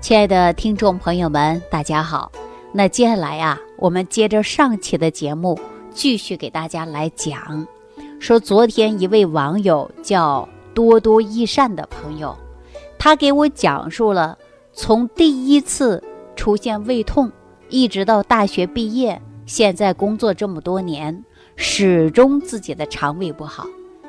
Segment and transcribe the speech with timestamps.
[0.00, 2.32] 亲爱的听众朋友们，大家好。
[2.72, 7.66] 那接下来呀，我们接着上期的节目，继续给大家来讲。
[8.18, 12.34] 说昨天一位网友叫多多益善的朋友，
[12.98, 14.38] 他给我讲述了
[14.72, 16.02] 从第一次
[16.34, 17.30] 出现胃痛，
[17.68, 21.22] 一直到大学毕业，现在工作这么多年，
[21.56, 23.66] 始终自己的肠胃不好。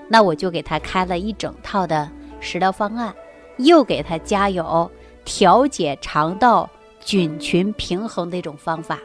[0.07, 3.13] 那我就给他开了一整套的食疗方案，
[3.57, 4.89] 又给他加油。
[5.25, 8.99] 调节肠道菌群平衡的一种方法，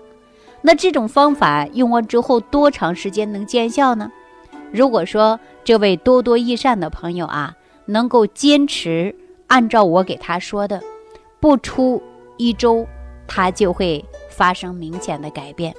[0.63, 4.11] 那这种方法用完之后多长时间能见效呢？
[4.73, 7.55] 如果说这位多多益善的朋友啊，
[7.87, 9.15] 能够坚持
[9.47, 10.83] 按照我给他说的，
[11.41, 12.03] 不出
[12.37, 12.87] 一周，
[13.27, 15.75] 他就会发生明显的改变。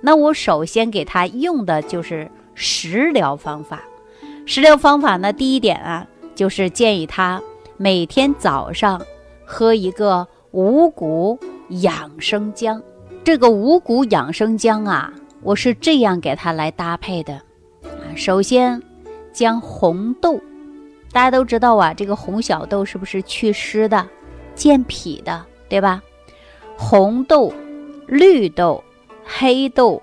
[0.00, 3.82] 那我首先给他用的就是食疗方法。
[4.46, 7.40] 食疗方法呢，第一点啊，就是建议他
[7.76, 9.00] 每天早上。
[9.44, 12.82] 喝一个五谷养生姜，
[13.24, 15.12] 这个五谷养生姜啊，
[15.42, 18.14] 我是这样给它来搭配的啊。
[18.16, 18.82] 首先，
[19.32, 20.40] 将红豆，
[21.12, 24.06] 大家都知道啊，这个红小豆是不是祛湿的、
[24.54, 26.02] 健脾的，对吧？
[26.76, 27.52] 红豆、
[28.06, 28.82] 绿豆、
[29.24, 30.02] 黑豆，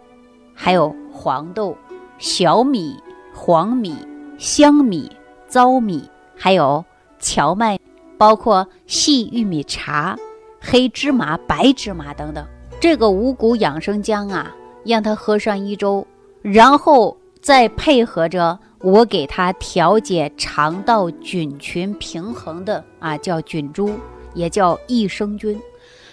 [0.54, 1.76] 还有黄豆、
[2.17, 2.95] 小米、
[3.34, 3.95] 黄米、
[4.38, 5.12] 香米、
[5.48, 6.84] 糙米，还有
[7.20, 7.78] 荞麦。
[8.20, 10.17] 包括细玉米茶、
[10.59, 12.45] 黑芝麻、白芝麻等等，
[12.78, 14.53] 这个五谷养生姜啊，
[14.84, 16.06] 让他喝上一周，
[16.42, 23.94] 然后再配合着我给他调节肠道菌群平衡的啊，叫菌株，
[24.33, 25.58] 也叫益生菌，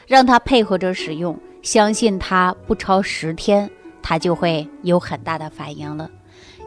[0.07, 3.69] 让他配合着使用，相信他不超十天，
[4.01, 6.09] 他就会有很大的反应了。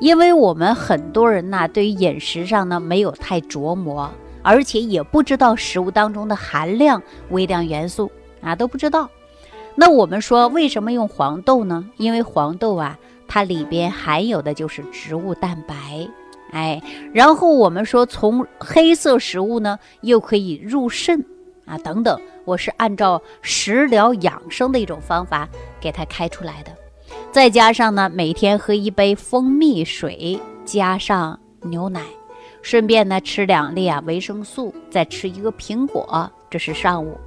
[0.02, 4.12] 因为我们很多人呐，对于饮食上呢，没有太琢磨。
[4.42, 9.10] 而且也不知道食物当中的含量微量元素啊都不知道。
[9.76, 11.86] 那我们说为什么用黄豆呢？
[11.98, 12.98] 因为黄豆啊，
[13.28, 16.08] 它里边含有的就是植物蛋白，
[16.52, 16.82] 哎，
[17.14, 21.24] 然后我们说从黑色食物呢又可以入肾
[21.66, 22.20] 啊等等。
[22.46, 25.48] 我是按照食疗养生的一种方法
[25.80, 26.72] 给它开出来的，
[27.32, 32.02] 再加上呢每天喝一杯蜂蜜水，加上牛奶。
[32.62, 37.18] 顺便呢，吃两粒啊维生素，再吃一个苹果，这是上午。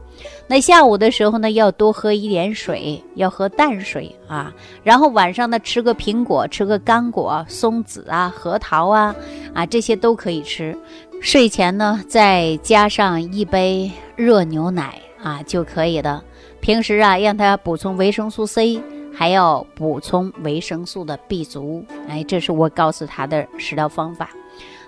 [0.46, 4.52] 那下午的时候呢，要多喝一点水，要喝淡水啊。
[4.84, 9.14] 然后晚上呢，吃个苹果，吃个干果，松子啊、核桃啊，
[9.54, 10.76] 啊这些都可以吃。
[11.20, 16.22] 睡前呢，再加上一杯热牛奶啊就可以的。
[16.60, 18.80] 平时啊，让他补充维生素 C，
[19.14, 21.84] 还要补充维生素的 B 族。
[22.06, 24.28] 哎，这是我告诉他的食疗方法。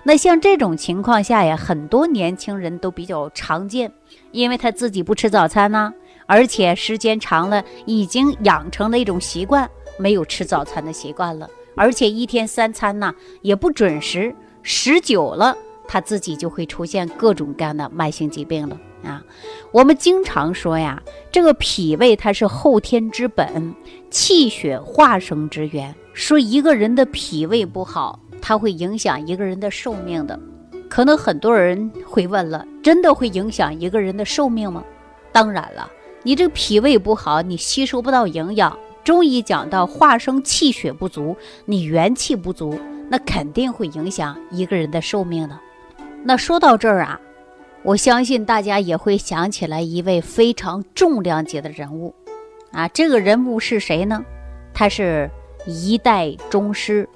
[0.07, 3.91] 那像这种情况下呀，很多年轻人都比较常见，
[4.31, 5.91] 因为他自己不吃早餐呢，
[6.27, 9.67] 而且时间长了，已经养成了一种习惯，
[9.97, 13.11] 没有吃早餐的习惯了，而且一天三餐呢
[13.41, 15.57] 也不准时，时久了，
[15.87, 19.23] 他自己就会出现各种各样的慢性疾病了啊。
[19.71, 21.01] 我们经常说呀，
[21.31, 23.73] 这个脾胃它是后天之本，
[24.11, 28.19] 气血化生之源，说一个人的脾胃不好。
[28.47, 30.39] 它会影响一个人的寿命的，
[30.87, 34.83] 可能很多人会问了：真的会影响一个人的寿命吗？
[35.31, 35.89] 当然了，
[36.21, 38.77] 你这脾胃不好，你吸收不到营养。
[39.03, 41.35] 中医讲到化生气血不足，
[41.65, 42.79] 你元气不足，
[43.09, 45.59] 那肯定会影响一个人的寿命的。
[46.23, 47.19] 那说到这儿啊，
[47.81, 52.13] 我相信大家也会想起来一位非常重量级的人物
[52.71, 54.23] 啊，这个人物是谁呢？
[54.71, 55.27] 他是
[55.65, 57.09] 一代宗师。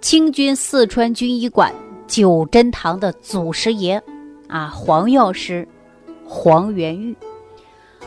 [0.00, 1.72] 清军四川军医馆
[2.06, 4.02] 九珍堂的祖师爷，
[4.48, 5.68] 啊，黄药师
[6.24, 7.14] 黄元玉。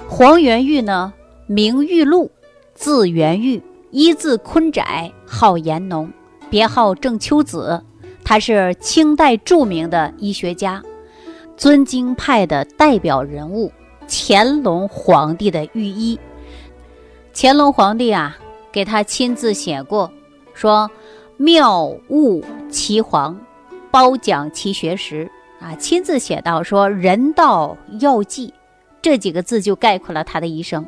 [0.09, 1.14] 黄元玉呢，
[1.46, 2.31] 名玉露，
[2.74, 3.62] 字元玉，
[3.92, 6.12] 一字坤窄，号延农，
[6.50, 7.81] 别号郑秋子。
[8.24, 10.81] 他是清代著名的医学家，
[11.56, 13.72] 尊经派的代表人物，
[14.07, 16.19] 乾隆皇帝的御医。
[17.36, 18.36] 乾隆皇帝啊，
[18.72, 20.12] 给他亲自写过，
[20.56, 20.90] 说。
[21.44, 23.38] 妙悟其黄，
[23.92, 25.30] 褒奖其学识
[25.60, 28.54] 啊，亲自写到说“人道药剂”
[29.04, 30.86] 这几个字就概括了他的一生。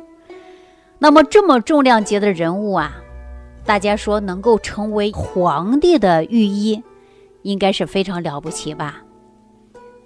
[0.98, 2.96] 那么这么重量级的人物啊，
[3.66, 6.82] 大家说能够成为皇帝的御医，
[7.42, 9.02] 应该是非常了不起吧？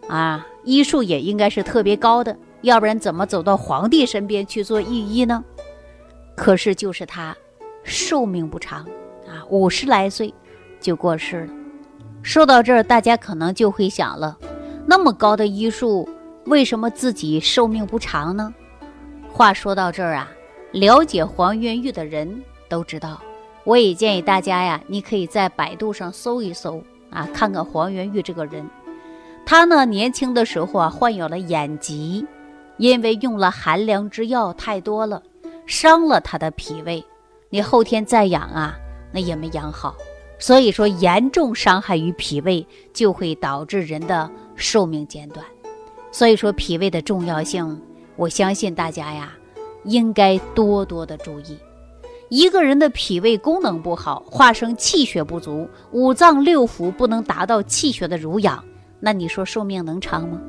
[0.08, 5.44] 啊，医术也应该是特别高的，要不然怎么走到皇帝身边去做御医呢？
[6.34, 7.36] 可是就是他
[7.84, 8.84] 寿命不长。
[9.28, 10.34] 啊，五十来岁
[10.80, 11.52] 就过世了。
[12.22, 14.36] 说到这儿，大家可能就会想了：
[14.86, 16.08] 那么高的医术，
[16.46, 18.52] 为什么自己寿命不长呢？
[19.32, 20.28] 话说到这儿啊，
[20.72, 23.20] 了解黄元玉的人都知道。
[23.64, 28.68] 我也建议大家呀，你可以在百度上搜一搜啊，看看黄元玉这个人。
[29.46, 32.26] 他呢，年轻的时候啊，患有了眼疾，
[32.78, 35.22] 因为用了寒凉之药太多了，
[35.66, 37.04] 伤了他的脾胃。
[37.50, 38.76] 你后天再养啊，
[39.12, 39.94] 那也没养好。
[40.40, 45.44] 所以说，严重伤害于脾胃，就会导致人的寿命减短。
[46.10, 47.80] 所以说，脾胃的重要性，
[48.16, 49.32] 我相信大家呀，
[49.84, 51.58] 应该多多的注意。
[52.30, 58.64] 一个人的脾胃功能不好，化生气血不足，五脏六腑不能达到气血的濡养，
[58.98, 60.40] 那你说寿命能长吗？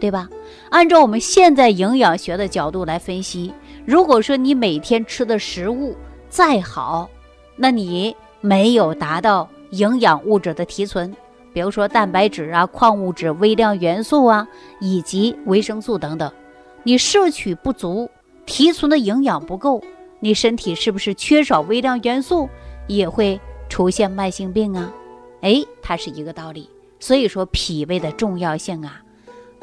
[0.00, 0.28] 对吧？
[0.70, 3.52] 按照我们现在营养学的角度来分析，
[3.84, 5.96] 如果说你每天吃的食物
[6.28, 7.08] 再好，
[7.54, 8.14] 那你
[8.46, 11.12] 没有达到营养物质的提纯，
[11.52, 14.46] 比如说蛋白质啊、矿物质、微量元素啊，
[14.80, 16.30] 以及维生素等等，
[16.84, 18.08] 你摄取不足，
[18.46, 19.82] 提存的营养不够。
[20.20, 22.48] 你身体是不是缺少微量元素，
[22.86, 24.92] 也会出现慢性病啊？
[25.40, 26.70] 哎，它是一个道理。
[27.00, 29.02] 所以说，脾胃的重要性啊，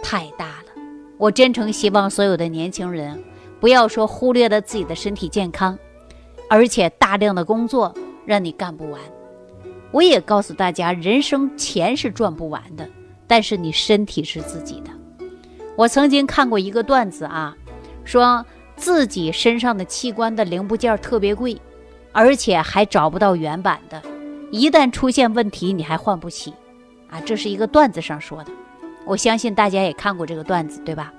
[0.03, 0.81] 太大了。
[1.17, 3.23] 我真诚希望所有的年轻人，
[3.61, 5.77] 不要说忽略了自己的身体健康，
[6.49, 7.95] 而且大量的工作
[8.25, 8.99] 让你干不完。
[9.91, 12.89] 我也告诉大家，人生钱是赚不完的，
[13.27, 14.91] 但是你身体是自己的。
[15.75, 17.55] 我曾经看过一个段子啊，
[18.03, 18.45] 说。
[18.75, 21.61] 自己身上的器官的零部件特别贵，
[22.11, 24.01] 而且还找不到原版的，
[24.51, 26.51] 一旦出现问题，你还换不起，
[27.07, 28.51] 啊，这是一个段子上说的，
[29.05, 31.13] 我相信大家也看过这个段子，对吧？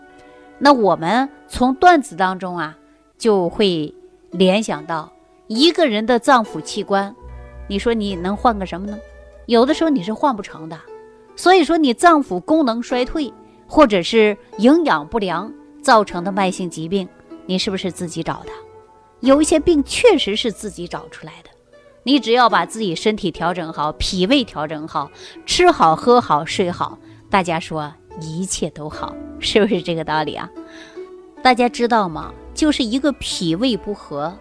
[0.59, 2.77] 那我们从段子当中啊，
[3.17, 3.95] 就会
[4.33, 5.11] 联想到
[5.46, 7.14] 一个人的脏腑器官，
[7.69, 8.99] 你说你能换个什么呢？
[9.46, 10.81] 有的时候你是换不成的，
[11.37, 13.32] 所以说你脏腑功能衰退，
[13.67, 15.52] 或者是营养不良
[15.82, 17.06] 造成的慢性疾病。
[17.46, 18.50] 你是不是自己找的？
[19.20, 21.50] 有一些病确实是自己找出来的。
[22.02, 25.11] 你只要把自己身体调整好，脾胃调整好，
[25.44, 26.99] 吃好喝好睡好，
[27.29, 30.50] 大家说一切都好，是不是这个道理啊？
[31.43, 32.32] 大家知道吗？
[32.55, 34.35] 就是一个脾胃不和，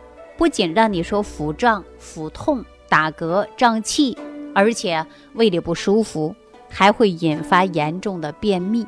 [0.44, 4.18] 不仅让你说腹胀、腹痛、打嗝、胀气，
[4.54, 5.06] 而且
[5.36, 6.36] 胃里不舒服，
[6.70, 8.86] 还会引发严重的便秘。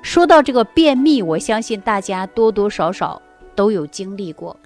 [0.00, 3.20] 说到这个便秘，我相信大家多多少少。
[3.54, 4.56] 都有经历过。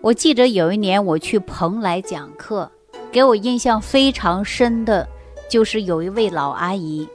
[0.00, 2.70] 我记得有一年我去蓬莱讲课，
[3.12, 5.06] 给我印象非常深的，
[5.50, 7.06] 就是有一位老阿姨，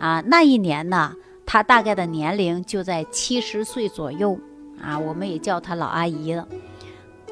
[0.00, 1.14] 啊，那一年呢，
[1.46, 4.36] 她大概的年龄就在七十岁左右，
[4.82, 6.44] 啊，我们也叫她老阿姨了。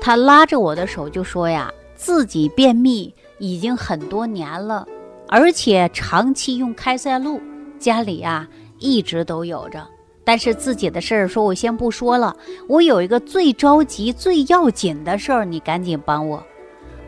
[0.04, 4.84] 她拉着我的手就说呀，自己便秘已经很多年了，
[5.28, 7.40] 而且长期用开塞露，
[7.78, 8.48] 家里呀
[8.80, 9.86] 一直都有着。
[10.24, 12.36] 但是自己的事儿，说我先不说了。
[12.66, 16.44] 我有一个最着急、最要紧的事儿，你赶紧帮我。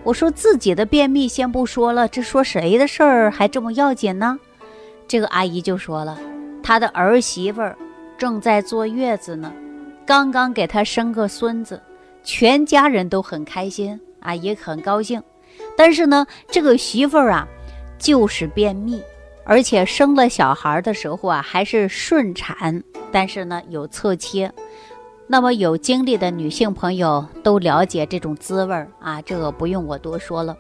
[0.05, 4.39] 我说自己的便秘先不说了，这说谁的事儿还这么要紧呢？
[5.09, 6.17] 这个阿姨就说了，
[6.63, 7.77] 她的儿媳妇儿
[8.17, 9.53] 正在坐月子呢，
[10.07, 11.81] 刚刚给她生个孙子，
[12.25, 15.23] 全家人都很开心啊，也很高兴。
[15.77, 17.47] 但是呢，这个媳妇儿啊，
[17.99, 19.01] 就是便秘。
[19.47, 22.83] 而且生了小孩的时候啊，还是顺产，
[23.13, 24.51] 但是呢有侧切。
[25.27, 30.57] 那么有经历的女性朋友都了解这种滋味儿啊，这个不用我多说了。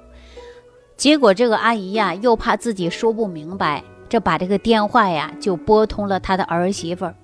[0.96, 7.14] 结果这个阿姨呀，又怕自己说不明白，这把这个电话呀就拨通了她的儿媳妇儿。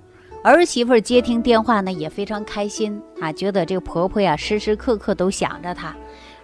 [0.43, 5.95] 儿媳妇接听电话呢，也非常开心啊，觉得这个婆婆呀时时刻刻都想着她，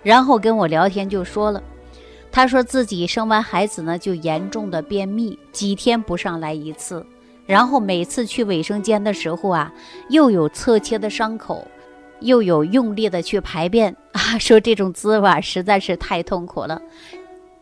[0.02, 1.62] 然后跟我聊天就说了。
[2.30, 7.04] 她说自己生完孩子呢，就严重的便秘，几天不上来一次，
[7.46, 9.72] 然后每次去卫生间的时候啊，
[10.10, 11.66] 又有侧切的伤口，
[12.20, 16.82] 又有用力的去排便 啊，说这种滋味实在是太痛苦了。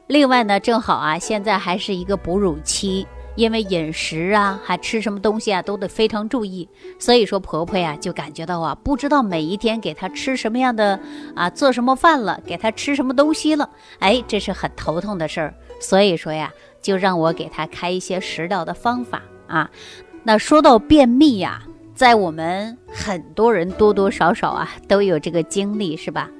[0.08, 3.06] 另外呢，正好啊，现在还是一个哺乳期。
[3.36, 6.68] 因为饮食啊，还吃什么东西啊，都得非常注意。
[6.98, 10.98] 所以说婆婆呀，就感觉到啊，不知道每一天给她吃什么样的
[11.34, 15.54] 啊，做什么饭了，给她吃什么东西了，哎，这是很头痛的事儿。
[15.80, 19.70] 所以说呀，就让我给她开一些食疗的方法啊。
[20.22, 21.62] 那说到便秘呀，
[21.94, 26.30] 在我们很多人多多少少啊都有这个经历，是吧？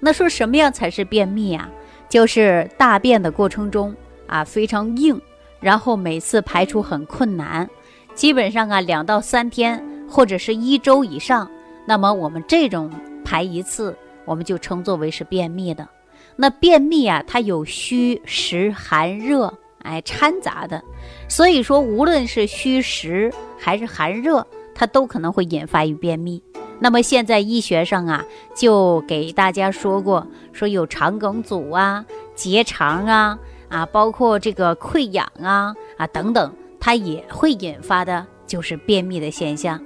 [0.00, 1.68] 那说什么样才是便秘啊？
[2.08, 3.94] 就是大便的过程中
[4.26, 5.20] 啊，非常硬。
[5.60, 7.68] 然后每次排出很困难，
[8.14, 11.50] 基本上啊两到三天或者是一周以上，
[11.86, 12.90] 那么我们这种
[13.24, 15.88] 排一次，我们就称作为是便秘的。
[16.36, 20.82] 那便秘啊，它有虚实寒热哎掺杂的，
[21.28, 26.40] 所以说无论是虚实还是寒热，它都可能会引发于便秘。
[26.78, 28.24] 那么现在医学上啊，
[28.54, 32.04] 就给大家说过，说有肠梗阻啊、
[32.36, 33.36] 结肠啊
[33.68, 39.80] 啊，包括这个溃疡啊啊等等，它也会引发的就是便秘的现象。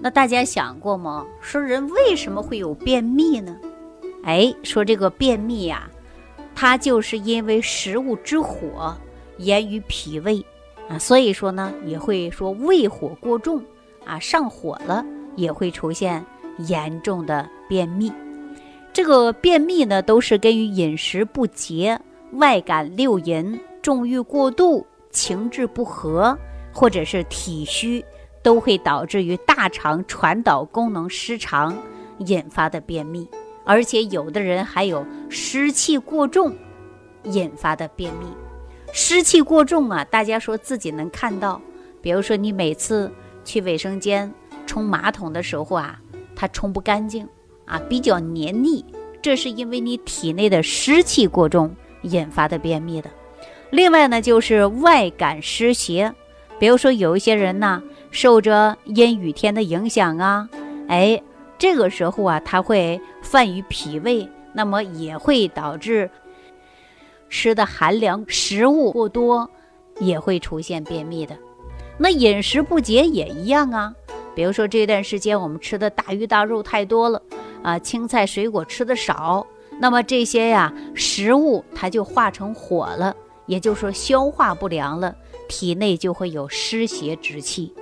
[0.00, 1.26] 那大家想过吗？
[1.40, 3.56] 说人为什么会有便秘呢？
[4.24, 5.90] 哎，说这个便秘呀，
[6.54, 8.96] 它就是因为食物之火
[9.38, 10.44] 炎于脾胃
[10.88, 13.62] 啊，所以说呢，也会说胃火过重
[14.04, 15.04] 啊，上火了。
[15.36, 16.26] 也会出现
[16.58, 18.12] 严重的便秘，
[18.92, 21.98] 这个便秘呢，都是根于饮食不节、
[22.32, 26.36] 外感六淫、重欲过度、情志不和，
[26.72, 28.04] 或者是体虚，
[28.42, 31.76] 都会导致于大肠传导功能失常
[32.18, 33.28] 引发的便秘。
[33.64, 36.54] 而且有的人还有湿气过重
[37.24, 38.26] 引发的便秘。
[38.92, 41.60] 湿气过重啊，大家说自己能看到，
[42.00, 43.10] 比如说你每次
[43.44, 44.32] 去卫生间。
[44.66, 46.00] 冲马桶的时候啊，
[46.36, 47.26] 它冲不干净
[47.64, 48.84] 啊，比较黏腻，
[49.20, 53.10] 这是因为你体内的湿气过重引发的便秘的。
[53.70, 56.12] 另外呢，就是外感湿邪，
[56.58, 60.48] 比如说有一些人呢，受着阴雨天的影响啊，
[60.88, 61.22] 哎，
[61.58, 66.10] 这个时候啊，他会犯于脾胃，那么也会导致
[67.28, 69.48] 吃的寒凉食物过多，
[70.00, 71.36] 也会出现便秘的。
[71.96, 73.94] 那饮食不节也一样啊。
[74.34, 77.22] 比如说这段时间我们吃的大鱼大肉太多了
[77.62, 79.46] 啊，青菜水果吃的少，
[79.80, 85.16] 那么这些呀食物它就化成火了，也就是说消化不良了，
[85.48, 87.72] 体内就会有湿邪之气。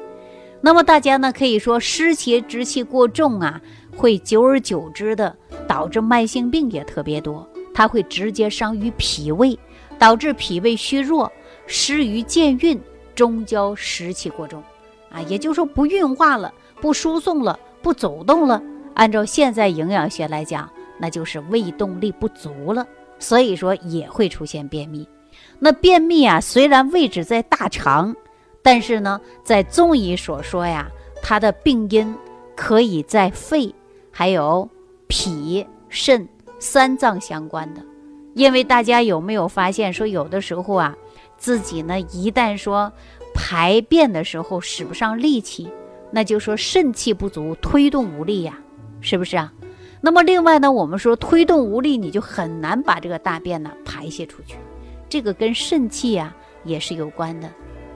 [0.61, 3.61] 那么大家呢可以说湿邪之气过重啊，
[3.97, 5.37] 会久而久之的
[5.67, 9.59] 导致慢性病也特别多，它会直接伤于脾胃，
[9.99, 11.31] 导致脾胃虚弱，
[11.67, 12.81] 湿于健运，
[13.17, 14.62] 中焦湿气过重。
[15.11, 18.62] 啊，也就是说不运化了，不输送了，不走动了。
[18.95, 22.87] 按照现在营养学来讲，那就是胃动力不足了，
[23.19, 25.09] 所以说也会出现便秘。
[25.59, 28.14] 那便秘啊，虽然位置在大肠，
[28.62, 30.88] 但是呢，在中医所说呀，
[31.23, 32.14] 它的病因
[32.57, 33.75] 可以在肺、
[34.11, 34.69] 还有
[35.07, 36.28] 脾、肾
[36.59, 37.81] 三脏相关的。
[38.35, 40.97] 因为大家有没有发现，说有的时候啊，
[41.37, 42.93] 自己呢一旦说。
[43.40, 45.69] 排便的时候使不上力气，
[46.11, 48.59] 那就说肾气不足，推动无力呀，
[49.00, 49.52] 是不是啊？
[50.00, 54.57] 那么另外呢，我们说推动无力，你就很难把这个大便呢排泄出去，
[55.09, 57.50] 这个跟肾气呀也是有关的。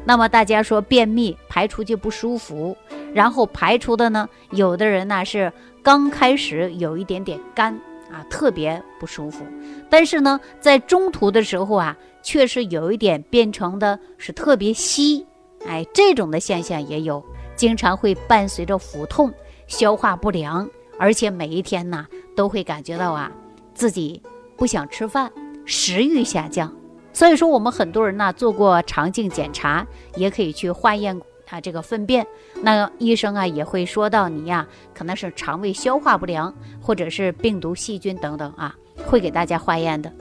[0.05, 2.77] 那么大家说便秘排出去不舒服，
[3.15, 7.73] 然后排出的呢，有的人呢是刚开始有一点点干
[8.11, 9.45] 啊，特别不舒服，
[9.89, 15.25] 但是呢在中途的时候啊，确实有一点变成的是特别稀。
[15.65, 19.33] 哎，这种的现象也有，经常会伴随着腹痛、
[19.69, 20.69] 消化不良，
[20.99, 22.07] 而且每一天呢
[22.37, 23.31] 都会感觉到啊
[23.75, 24.23] 自己
[24.57, 25.31] 不想吃饭，
[25.65, 26.73] 食欲下降。
[27.13, 31.21] 所以说，我们很多人呢做过肠镜检查，也可以去化验
[31.51, 32.27] 啊这个粪便。
[32.63, 40.13] 那医生啊也会说到你呀可能是肠胃消化不良，或者是病毒、细菌等等啊，会给大家化验的。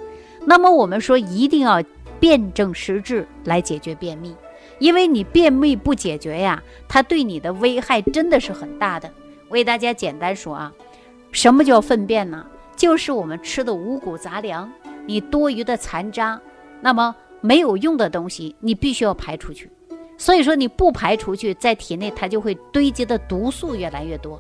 [0.46, 1.82] 那么我们说一定要
[2.20, 4.36] 辨证施治来解决便秘。
[4.80, 9.08] 因为你便秘不解决呀，它对你的危害真的是很大的。
[9.52, 10.72] 我给大家简单说啊，
[11.34, 12.48] 什么叫粪便呢？
[12.78, 14.72] 就是我们吃的五谷杂粮，
[15.06, 16.40] 你多余的残渣，
[16.80, 19.70] 那么没有用的东西，你必须要排出去。
[20.18, 24.40] 所以说你不排出去，在体内它就会堆积的毒素越来越多。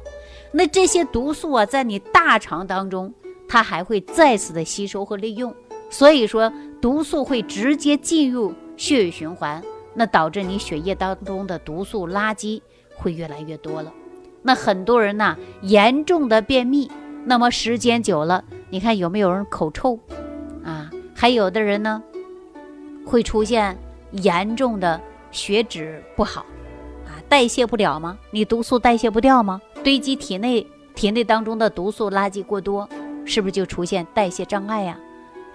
[0.53, 3.13] 那这些毒素啊，在你大肠当中，
[3.50, 5.53] 它还会再次的吸收和利用。
[5.89, 6.50] 所以说
[6.80, 9.62] 毒素会直接进入血液循环。
[9.94, 12.62] 那导致你血液当中的毒素垃圾
[12.96, 13.94] 会越来越多了。
[14.42, 16.90] 那很多人呢，严重的便秘，
[17.26, 20.00] 那么时间久了，你看有没有人口臭
[20.64, 20.90] 啊？
[21.16, 22.02] 还有的人呢，
[23.06, 23.78] 会出现
[24.12, 25.00] 严重的
[25.32, 26.46] 血脂不好
[27.06, 28.18] 啊，代谢不了吗？
[28.32, 29.62] 你毒素代谢不掉吗？
[29.84, 32.90] 堆积体内，体内当中的毒素垃圾过多，
[33.26, 34.98] 是不是就出现代谢障碍呀？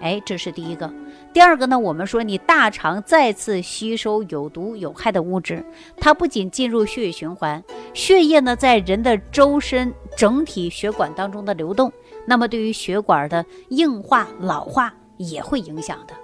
[0.01, 0.93] 哎，这是第一个。
[1.37, 5.63] 第二个呢，我们说你大肠再次吸收有毒有害的物质，
[5.99, 7.63] 它不仅进入血液循环，
[7.93, 11.93] 血液呢在人的周身整体血管当中的流动，
[12.25, 16.15] 那么对于血管的硬化老化也会影响的。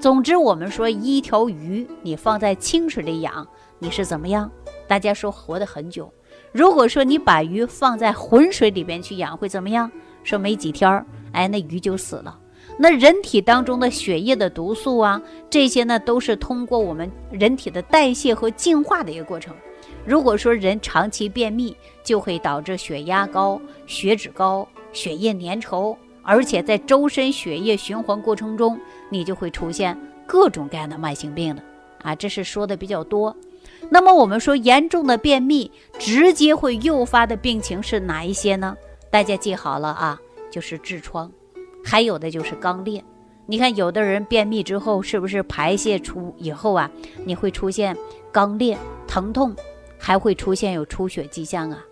[0.00, 3.44] 总之，我们说一条鱼你放在清水里养，
[3.80, 4.48] 你是怎么样？
[4.86, 6.08] 大家说活得很久。
[6.52, 9.90] 如果说你把鱼放在浑水里边去养，会怎么样？
[10.22, 12.38] 说没几天儿，哎，那鱼就死了。
[12.78, 19.54] 那人体当中的血液的毒素啊，这些呢都是通过我们人体的代谢和净化的一个过程。
[20.06, 31.62] 如果说人长期便秘，就会导致血压高、血脂高、血液粘稠，而且在周身血液循环过程中，你就会出现各种各样的慢性病了
[32.02, 32.14] 啊！
[32.14, 33.36] 这是说的比较多。
[33.90, 38.74] 那么我们说严重的便秘直接会诱发的病情是哪一些呢？
[39.10, 40.18] 大家记好了啊，
[40.50, 41.30] 就是痔疮，
[41.84, 43.02] 还有的就是肛裂。
[43.46, 46.90] 你看有的人便秘之后，是不是排泄出以后啊，
[47.24, 47.96] 你会出现
[48.32, 49.54] 肛裂、疼痛，
[49.98, 51.84] 还会出现有出血迹象啊？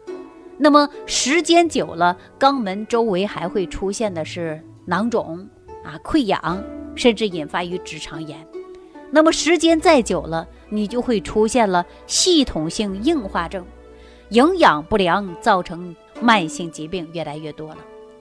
[0.56, 5.48] 那么时间久了，肛门周围还会出现的是囊肿
[5.84, 6.62] 啊、溃疡，
[6.94, 8.38] 甚至引发于直肠炎。
[9.10, 13.64] 那么时间再久了，你就会出现了系统性硬化症，
[14.28, 17.78] 营养不良造成慢性疾病越来越多了。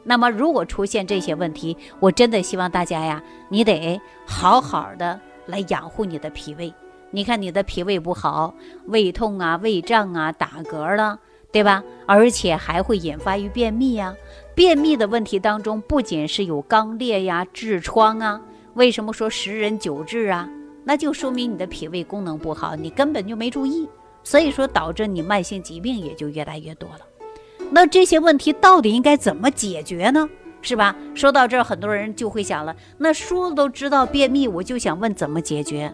[0.09, 6.73] 那么如果出现这些问题，我真的希望大家呀，你得好好的来养护你的脾胃。
[7.11, 8.53] 你看你的脾胃不好，
[8.85, 11.19] 胃痛啊、胃胀啊、打嗝了，
[11.51, 11.83] 对吧？
[12.05, 14.15] 而且还会引发于便秘呀。
[14.55, 18.41] 便秘的问题当中，不仅是有肛裂呀、痔疮啊，
[18.75, 20.49] 为什么说十人九痔啊？
[20.85, 23.89] 那就说明你的脾胃功能不好，你根本就没注意，
[24.23, 26.99] 所以说导致你慢性疾病也就越来越多了。
[27.69, 30.27] 那这些问题到底应该怎么解决呢？
[30.61, 30.95] 是吧？
[31.13, 35.93] 说到这儿，很多人就会想了，那说都知道便秘，我就想问怎么解决。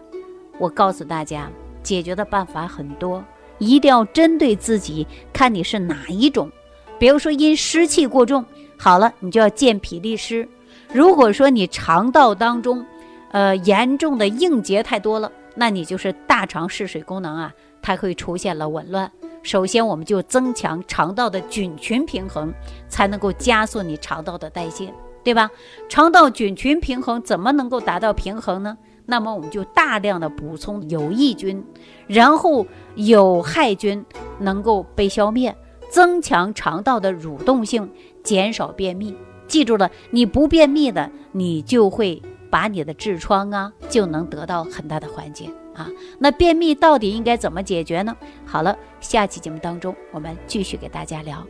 [0.58, 1.50] 我告诉大家，
[1.82, 3.24] 解决的办法很多，
[3.58, 6.50] 一定要针对自己，看你是哪一种。
[6.98, 8.44] 比如说因湿气过重，
[8.78, 10.48] 好了，你就要健脾利湿。
[10.92, 12.84] 如果说你肠道当中，
[13.32, 17.52] 呃，严重的硬结太多了，那你就是大肠嗜水功能啊，
[17.82, 19.10] 它会出现了紊乱。
[19.44, 22.52] 首先，我们就增强肠道的菌群平衡，
[22.88, 25.48] 才能够加速你肠道的代谢，对吧？
[25.88, 28.76] 肠道菌群平衡怎么能够达到平衡呢？
[29.06, 31.64] 那么我们就大量的补充有益菌，
[32.08, 34.04] 然后有害菌
[34.40, 35.54] 能够被消灭，
[35.88, 37.88] 增强肠道的蠕动性，
[38.24, 39.16] 减少便秘。
[39.46, 42.20] 记住了，你不便秘的，你就会。
[42.50, 45.88] 把你的痔疮啊，就能得到很大的缓解啊。
[46.18, 48.16] 那便秘到底应该怎么解决呢？
[48.46, 51.46] 好了，下期节目当中我们继续给大家聊。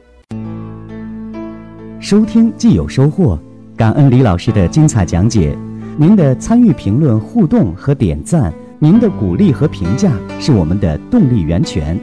[2.00, 3.38] 收听既有收获，
[3.76, 5.56] 感恩李老师的精彩讲解。
[5.96, 11.98] 您的参与、评论、互动和点赞，您的鼓励和评价是我们的动力源泉。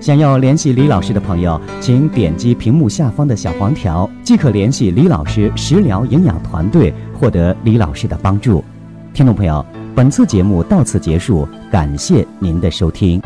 [0.00, 8.64] 想要联系李老师的朋友，请点击屏幕下方的小黄条，即可联系李老师食疗营养团队，获得李老师的帮助。
[9.12, 13.20] 听众朋友，本次节目到此结束，感谢您的收听。